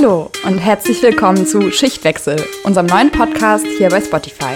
[0.00, 4.54] Hallo und herzlich willkommen zu Schichtwechsel, unserem neuen Podcast hier bei Spotify.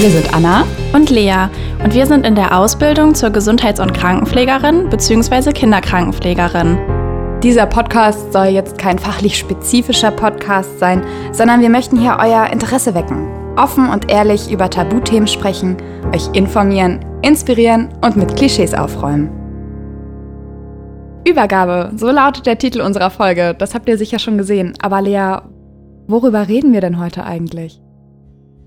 [0.00, 1.48] Wir sind Anna und Lea
[1.82, 5.52] und wir sind in der Ausbildung zur Gesundheits- und Krankenpflegerin bzw.
[5.52, 6.78] Kinderkrankenpflegerin.
[7.42, 12.94] Dieser Podcast soll jetzt kein fachlich spezifischer Podcast sein, sondern wir möchten hier euer Interesse
[12.94, 13.43] wecken.
[13.56, 15.76] Offen und ehrlich über Tabuthemen sprechen,
[16.12, 19.30] euch informieren, inspirieren und mit Klischees aufräumen.
[21.26, 23.54] Übergabe, so lautet der Titel unserer Folge.
[23.56, 24.74] Das habt ihr sicher schon gesehen.
[24.82, 25.38] Aber Lea,
[26.06, 27.80] worüber reden wir denn heute eigentlich?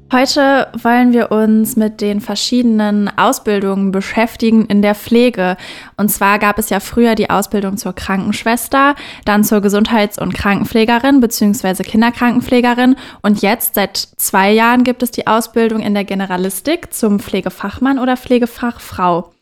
[0.09, 5.57] Heute wollen wir uns mit den verschiedenen Ausbildungen beschäftigen in der Pflege.
[5.97, 11.19] Und zwar gab es ja früher die Ausbildung zur Krankenschwester, dann zur Gesundheits- und Krankenpflegerin
[11.19, 11.83] bzw.
[11.83, 17.99] Kinderkrankenpflegerin und jetzt seit zwei Jahren gibt es die Ausbildung in der Generalistik zum Pflegefachmann
[17.99, 19.33] oder Pflegefachfrau.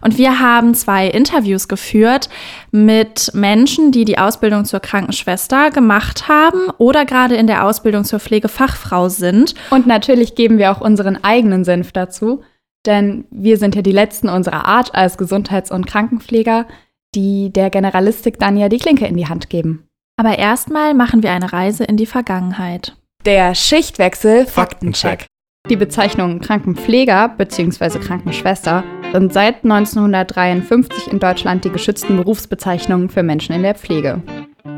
[0.00, 2.28] Und wir haben zwei Interviews geführt
[2.70, 8.20] mit Menschen, die die Ausbildung zur Krankenschwester gemacht haben oder gerade in der Ausbildung zur
[8.20, 9.54] Pflegefachfrau sind.
[9.70, 12.42] Und natürlich geben wir auch unseren eigenen Senf dazu,
[12.86, 16.66] denn wir sind ja die Letzten unserer Art als Gesundheits- und Krankenpfleger,
[17.14, 19.88] die der Generalistik dann ja die Klinke in die Hand geben.
[20.16, 22.96] Aber erstmal machen wir eine Reise in die Vergangenheit.
[23.24, 25.26] Der Schichtwechsel Faktencheck.
[25.68, 28.00] Die Bezeichnung Krankenpfleger bzw.
[28.00, 34.22] Krankenschwester sind seit 1953 in Deutschland die geschützten Berufsbezeichnungen für Menschen in der Pflege.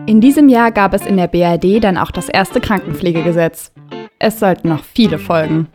[0.06, 3.72] In diesem Jahr gab es in der BRD dann auch das erste Krankenpflegegesetz.
[4.18, 5.68] Es sollten noch viele folgen.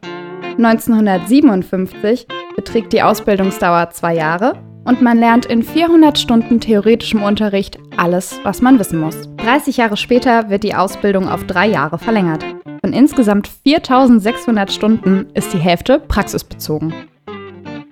[0.58, 8.40] 1957 beträgt die Ausbildungsdauer zwei Jahre und man lernt in 400 Stunden theoretischem Unterricht alles,
[8.44, 9.30] was man wissen muss.
[9.38, 12.44] 30 Jahre später wird die Ausbildung auf drei Jahre verlängert.
[12.82, 16.94] Von insgesamt 4600 Stunden ist die Hälfte praxisbezogen.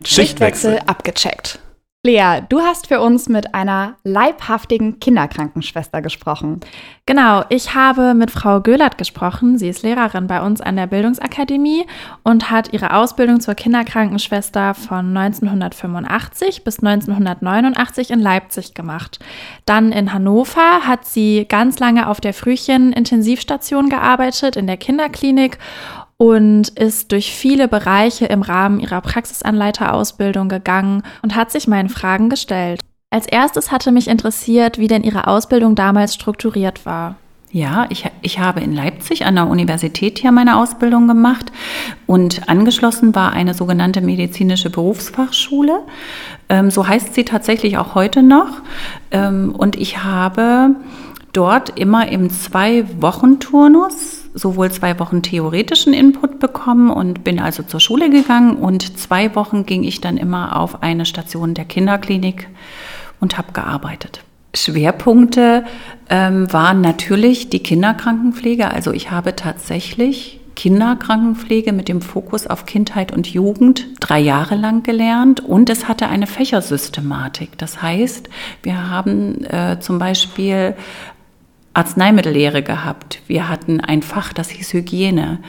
[0.08, 1.60] Schichtwechsel abgecheckt.
[2.06, 6.62] Lea, du hast für uns mit einer leibhaftigen Kinderkrankenschwester gesprochen.
[7.06, 9.58] Genau, ich habe mit Frau Göhlert gesprochen.
[9.58, 11.86] Sie ist Lehrerin bei uns an der Bildungsakademie
[12.24, 19.20] und hat ihre Ausbildung zur Kinderkrankenschwester von 1985 bis 1989 in Leipzig gemacht.
[19.66, 25.58] Dann in Hannover hat sie ganz lange auf der Frühchen-Intensivstation gearbeitet, in der Kinderklinik
[26.18, 32.30] und ist durch viele Bereiche im Rahmen ihrer Praxisanleiterausbildung gegangen und hat sich meinen Fragen
[32.30, 32.82] gestellt.
[33.10, 37.16] Als erstes hatte mich interessiert, wie denn ihre Ausbildung damals strukturiert war.
[37.50, 41.52] Ja, ich, ich habe in Leipzig an der Universität hier meine Ausbildung gemacht
[42.06, 45.80] und angeschlossen war eine sogenannte medizinische Berufsfachschule.
[46.50, 48.62] Ähm, so heißt sie tatsächlich auch heute noch.
[49.12, 50.76] Ähm, und ich habe
[51.32, 58.10] dort immer im Zwei-Wochen-Turnus sowohl zwei Wochen theoretischen Input bekommen und bin also zur Schule
[58.10, 62.48] gegangen und zwei Wochen ging ich dann immer auf eine Station der Kinderklinik
[63.20, 64.22] und habe gearbeitet.
[64.54, 65.66] Schwerpunkte
[66.10, 68.72] ähm, waren natürlich die Kinderkrankenpflege.
[68.72, 74.82] Also ich habe tatsächlich Kinderkrankenpflege mit dem Fokus auf Kindheit und Jugend drei Jahre lang
[74.82, 77.58] gelernt und es hatte eine Fächersystematik.
[77.60, 78.28] Das heißt,
[78.64, 80.74] wir haben äh, zum Beispiel
[81.78, 83.22] Arzneimittellehre gehabt.
[83.28, 85.40] Wir hatten ein Fach, das hieß Hygiene.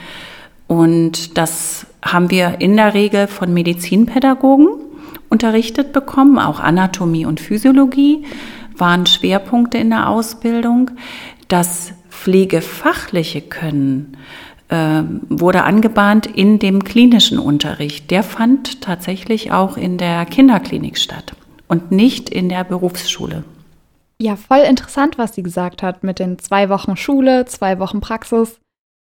[0.67, 4.67] Und das haben wir in der Regel von Medizinpädagogen
[5.29, 6.37] unterrichtet bekommen.
[6.37, 8.25] Auch Anatomie und Physiologie
[8.77, 10.91] waren Schwerpunkte in der Ausbildung.
[11.47, 14.15] Das pflegefachliche Können
[14.67, 18.11] äh, wurde angebahnt in dem klinischen Unterricht.
[18.11, 21.33] Der fand tatsächlich auch in der Kinderklinik statt
[21.67, 23.43] und nicht in der Berufsschule.
[24.21, 28.59] Ja, voll interessant, was sie gesagt hat mit den zwei Wochen Schule, zwei Wochen Praxis.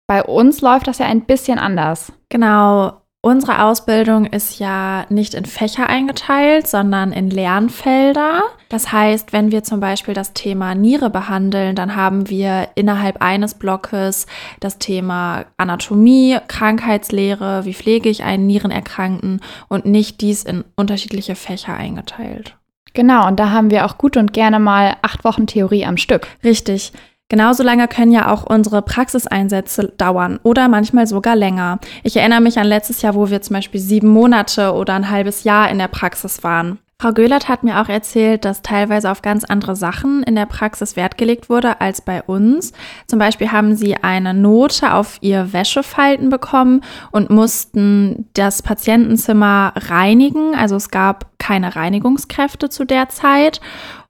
[0.08, 2.14] Bei uns läuft das ja ein bisschen anders.
[2.30, 3.02] Genau.
[3.24, 8.42] Unsere Ausbildung ist ja nicht in Fächer eingeteilt, sondern in Lernfelder.
[8.68, 13.54] Das heißt, wenn wir zum Beispiel das Thema Niere behandeln, dann haben wir innerhalb eines
[13.54, 14.26] Blockes
[14.60, 21.76] das Thema Anatomie, Krankheitslehre, wie pflege ich einen Nierenerkrankten und nicht dies in unterschiedliche Fächer
[21.76, 22.58] eingeteilt.
[22.94, 26.28] Genau, und da haben wir auch gut und gerne mal acht Wochen Theorie am Stück.
[26.44, 26.92] Richtig.
[27.30, 31.80] Genauso lange können ja auch unsere Praxiseinsätze dauern oder manchmal sogar länger.
[32.04, 35.46] Ich erinnere mich an letztes Jahr, wo wir zum Beispiel sieben Monate oder ein halbes
[35.46, 36.80] Jahr in der Praxis waren.
[37.02, 40.96] Frau Göhlert hat mir auch erzählt, dass teilweise auf ganz andere Sachen in der Praxis
[40.96, 42.74] Wert gelegt wurde als bei uns.
[43.08, 50.54] Zum Beispiel haben sie eine Note auf ihr Wäschefalten bekommen und mussten das Patientenzimmer reinigen.
[50.54, 53.62] Also es gab keine Reinigungskräfte zu der Zeit.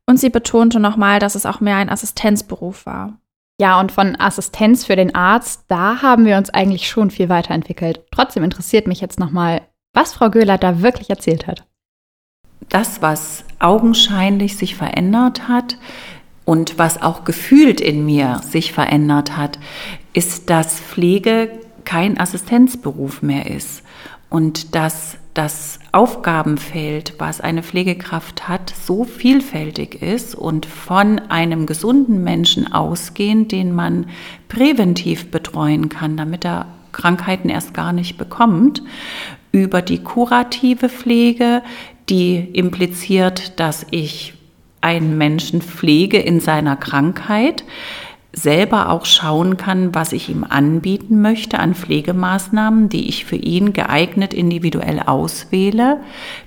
[0.06, 3.14] Und sie betonte nochmal, dass es auch mehr ein Assistenzberuf war.
[3.58, 8.04] Ja, und von Assistenz für den Arzt, da haben wir uns eigentlich schon viel weiterentwickelt.
[8.12, 9.62] Trotzdem interessiert mich jetzt nochmal,
[9.94, 11.71] was Frau Göhler da wirklich erzählt hat.
[12.72, 15.78] Das, was augenscheinlich sich verändert hat
[16.46, 19.60] und was auch gefühlt in mir sich verändert hat,
[20.14, 21.52] ist, dass Pflege
[21.84, 23.84] kein Assistenzberuf mehr ist
[24.30, 32.24] und dass das Aufgabenfeld, was eine Pflegekraft hat, so vielfältig ist und von einem gesunden
[32.24, 34.08] Menschen ausgehend, den man
[34.48, 38.82] präventiv betreuen kann, damit er Krankheiten erst gar nicht bekommt,
[39.52, 41.62] über die kurative Pflege,
[42.10, 44.34] die impliziert, dass ich
[44.82, 47.64] einen Menschen pflege in seiner Krankheit,
[48.34, 53.74] selber auch schauen kann, was ich ihm anbieten möchte an Pflegemaßnahmen, die ich für ihn
[53.74, 56.00] geeignet individuell auswähle,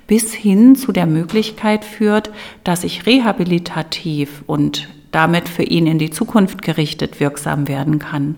[0.07, 2.31] bis hin zu der Möglichkeit führt,
[2.65, 8.37] dass ich rehabilitativ und damit für ihn in die Zukunft gerichtet wirksam werden kann.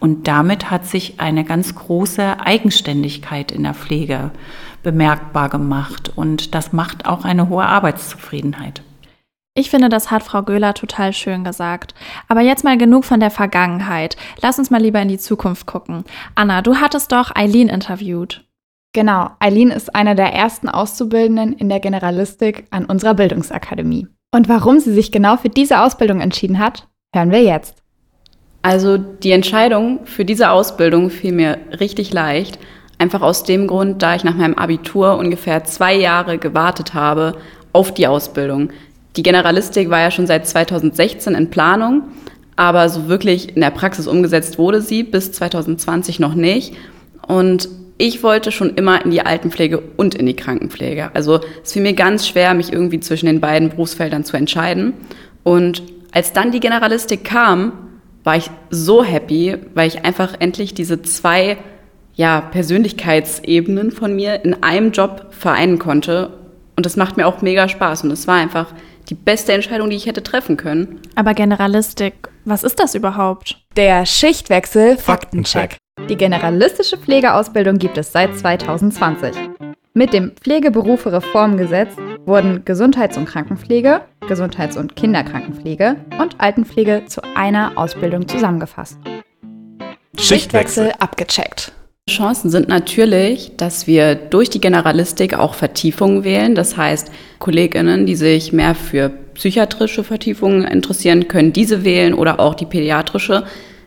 [0.00, 4.30] Und damit hat sich eine ganz große Eigenständigkeit in der Pflege
[4.82, 6.12] bemerkbar gemacht.
[6.14, 8.82] Und das macht auch eine hohe Arbeitszufriedenheit.
[9.56, 11.94] Ich finde, das hat Frau Göhler total schön gesagt.
[12.26, 14.16] Aber jetzt mal genug von der Vergangenheit.
[14.42, 16.04] Lass uns mal lieber in die Zukunft gucken.
[16.34, 18.44] Anna, du hattest doch Eileen interviewt.
[18.92, 24.08] Genau, Eileen ist eine der ersten Auszubildenden in der Generalistik an unserer Bildungsakademie.
[24.32, 27.76] Und warum sie sich genau für diese Ausbildung entschieden hat, hören wir jetzt.
[28.62, 32.58] Also die Entscheidung für diese Ausbildung fiel mir richtig leicht,
[32.98, 37.36] einfach aus dem Grund, da ich nach meinem Abitur ungefähr zwei Jahre gewartet habe
[37.72, 38.70] auf die Ausbildung.
[39.16, 42.02] Die Generalistik war ja schon seit 2016 in Planung,
[42.56, 46.74] aber so wirklich in der Praxis umgesetzt wurde sie bis 2020 noch nicht.
[47.26, 51.14] Und ich wollte schon immer in die Altenpflege und in die Krankenpflege.
[51.14, 54.94] Also es fiel mir ganz schwer, mich irgendwie zwischen den beiden Berufsfeldern zu entscheiden.
[55.44, 55.82] Und
[56.12, 57.72] als dann die Generalistik kam,
[58.24, 61.58] war ich so happy, weil ich einfach endlich diese zwei
[62.14, 66.30] ja, Persönlichkeitsebenen von mir in einem Job vereinen konnte.
[66.76, 68.04] Und das macht mir auch mega Spaß.
[68.04, 68.66] Und es war einfach
[69.08, 71.00] die beste Entscheidung, die ich hätte treffen können.
[71.14, 73.58] Aber Generalistik, was ist das überhaupt?
[73.76, 75.76] Der Schichtwechsel Faktencheck.
[76.08, 79.32] Die generalistische Pflegeausbildung gibt es seit 2020.
[79.94, 81.94] Mit dem Pflegeberufe-Reformgesetz
[82.26, 88.98] wurden Gesundheits- und Krankenpflege, Gesundheits- und Kinderkrankenpflege und Altenpflege zu einer Ausbildung zusammengefasst.
[90.18, 91.72] Schichtwechsel abgecheckt.
[92.14, 96.54] Chancen sind natürlich, dass wir durch die Generalistik auch Vertiefungen wählen.
[96.54, 102.54] Das heißt, Kolleginnen, die sich mehr für psychiatrische Vertiefungen interessieren, können diese wählen oder auch
[102.54, 103.44] die pädiatrische.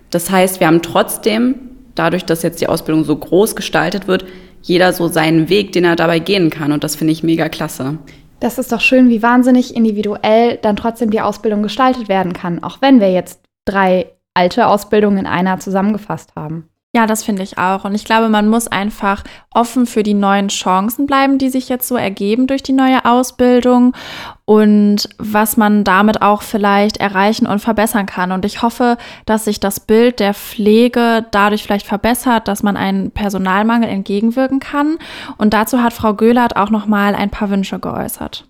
[0.10, 1.56] Das heißt, wir haben trotzdem,
[1.96, 4.26] dadurch, dass jetzt die Ausbildung so groß gestaltet wird,
[4.62, 6.72] jeder so seinen Weg, den er dabei gehen kann.
[6.72, 8.00] Und das finde ich mega klasse.
[8.40, 12.82] Das ist doch schön, wie wahnsinnig individuell dann trotzdem die Ausbildung gestaltet werden kann, auch
[12.82, 16.68] wenn wir jetzt drei alte Ausbildungen in einer zusammengefasst haben.
[16.96, 17.84] Ja, das finde ich auch.
[17.84, 21.88] Und ich glaube, man muss einfach offen für die neuen Chancen bleiben, die sich jetzt
[21.88, 23.94] so ergeben durch die neue Ausbildung
[24.46, 28.32] und was man damit auch vielleicht erreichen und verbessern kann.
[28.32, 33.12] Und ich hoffe, dass sich das Bild der Pflege dadurch vielleicht verbessert, dass man einen
[33.12, 34.98] Personalmangel entgegenwirken kann.
[35.38, 38.46] Und dazu hat Frau Göhlert auch noch mal ein paar Wünsche geäußert.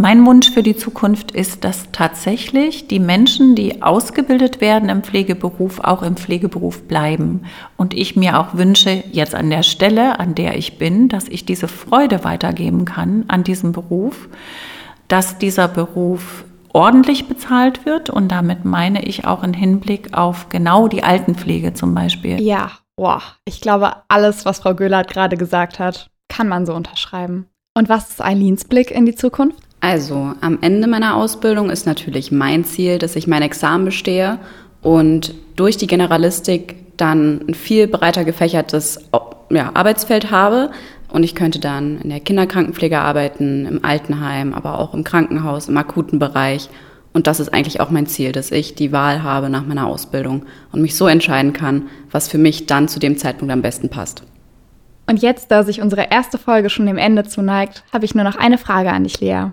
[0.00, 5.80] Mein Wunsch für die Zukunft ist, dass tatsächlich die Menschen, die ausgebildet werden im Pflegeberuf,
[5.80, 7.42] auch im Pflegeberuf bleiben.
[7.76, 11.46] Und ich mir auch wünsche, jetzt an der Stelle, an der ich bin, dass ich
[11.46, 14.28] diese Freude weitergeben kann an diesem Beruf,
[15.08, 18.08] dass dieser Beruf ordentlich bezahlt wird.
[18.08, 22.40] Und damit meine ich auch in Hinblick auf genau die Altenpflege zum Beispiel.
[22.40, 27.46] Ja, boah, ich glaube, alles, was Frau Göhlert gerade gesagt hat, kann man so unterschreiben.
[27.74, 29.67] Und was ist Eileens Blick in die Zukunft?
[29.80, 34.38] Also, am Ende meiner Ausbildung ist natürlich mein Ziel, dass ich mein Examen bestehe
[34.82, 39.08] und durch die Generalistik dann ein viel breiter gefächertes
[39.50, 40.70] ja, Arbeitsfeld habe.
[41.10, 45.76] Und ich könnte dann in der Kinderkrankenpflege arbeiten, im Altenheim, aber auch im Krankenhaus, im
[45.76, 46.68] akuten Bereich.
[47.14, 50.44] Und das ist eigentlich auch mein Ziel, dass ich die Wahl habe nach meiner Ausbildung
[50.70, 54.22] und mich so entscheiden kann, was für mich dann zu dem Zeitpunkt am besten passt.
[55.06, 58.36] Und jetzt, da sich unsere erste Folge schon dem Ende zuneigt, habe ich nur noch
[58.36, 59.46] eine Frage an dich, Lea.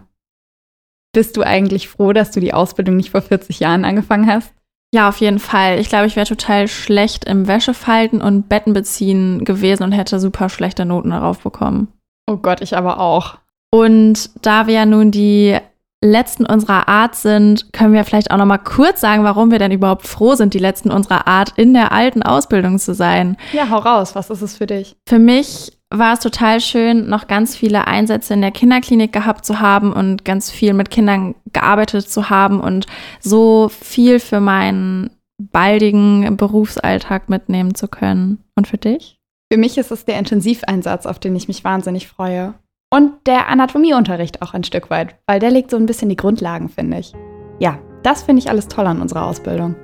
[1.16, 4.54] Bist du eigentlich froh, dass du die Ausbildung nicht vor 40 Jahren angefangen hast?
[4.94, 5.80] Ja, auf jeden Fall.
[5.80, 10.50] Ich glaube, ich wäre total schlecht im Wäschefalten und Betten beziehen gewesen und hätte super
[10.50, 11.88] schlechte Noten darauf bekommen.
[12.30, 13.38] Oh Gott, ich aber auch.
[13.72, 15.58] Und da wir ja nun die
[16.04, 19.72] letzten unserer Art sind, können wir vielleicht auch noch mal kurz sagen, warum wir denn
[19.72, 23.38] überhaupt froh sind, die letzten unserer Art in der alten Ausbildung zu sein.
[23.54, 24.16] Ja, hau raus.
[24.16, 24.98] Was ist es für dich?
[25.08, 29.60] Für mich war es total schön, noch ganz viele Einsätze in der Kinderklinik gehabt zu
[29.60, 32.88] haben und ganz viel mit Kindern gearbeitet zu haben und
[33.20, 38.44] so viel für meinen baldigen Berufsalltag mitnehmen zu können.
[38.56, 39.20] Und für dich?
[39.52, 42.54] Für mich ist es der Intensiveinsatz, auf den ich mich wahnsinnig freue.
[42.92, 46.70] Und der Anatomieunterricht auch ein Stück weit, weil der legt so ein bisschen die Grundlagen,
[46.70, 47.14] finde ich.
[47.60, 49.76] Ja, das finde ich alles toll an unserer Ausbildung.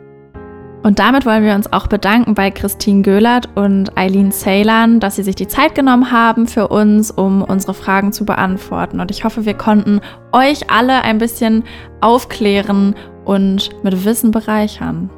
[0.83, 5.23] Und damit wollen wir uns auch bedanken bei Christine Göhlert und Eileen Ceylan, dass sie
[5.23, 8.99] sich die Zeit genommen haben für uns, um unsere Fragen zu beantworten.
[8.99, 11.63] Und ich hoffe, wir konnten euch alle ein bisschen
[12.01, 12.95] aufklären
[13.25, 15.09] und mit Wissen bereichern.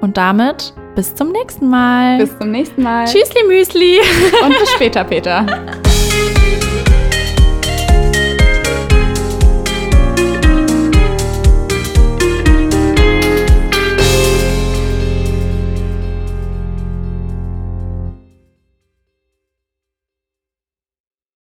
[0.00, 2.18] Und damit bis zum nächsten Mal.
[2.18, 3.04] Bis zum nächsten Mal.
[3.04, 3.98] Tschüssli Müsli.
[4.42, 5.44] Und bis später, Peter.